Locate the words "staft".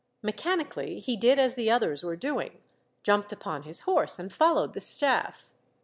4.81-5.43